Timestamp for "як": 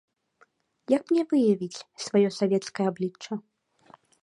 0.97-1.03